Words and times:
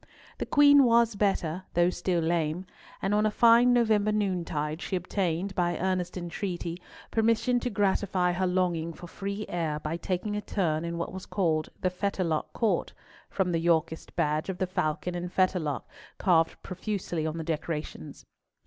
The 0.39 0.47
Queen 0.47 0.83
was 0.83 1.13
better, 1.15 1.63
though 1.75 1.91
still 1.91 2.21
lame; 2.23 2.65
and 3.03 3.13
on 3.13 3.23
a 3.23 3.29
fine 3.29 3.71
November 3.71 4.11
noontide 4.11 4.81
she 4.81 4.95
obtained, 4.95 5.53
by 5.53 5.77
earnest 5.77 6.17
entreaty, 6.17 6.81
permission 7.11 7.59
to 7.59 7.69
gratify 7.69 8.31
her 8.31 8.47
longing 8.47 8.93
for 8.93 9.05
free 9.05 9.45
air 9.47 9.79
by 9.79 9.97
taking 9.97 10.35
a 10.35 10.41
turn 10.41 10.85
in 10.85 10.97
what 10.97 11.13
was 11.13 11.27
called 11.27 11.69
the 11.81 11.91
Fetterlock 11.91 12.51
Court, 12.51 12.91
from 13.29 13.51
the 13.51 13.59
Yorkist 13.61 14.15
badge 14.15 14.49
of 14.49 14.57
the 14.57 14.65
falcon 14.65 15.13
and 15.13 15.31
fetterlock 15.31 15.87
carved 16.17 16.57
profusely 16.63 17.27
on 17.27 17.37
the 17.37 17.43
decorations. 17.43 18.25